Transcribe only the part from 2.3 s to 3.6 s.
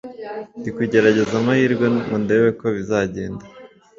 uko bizagenda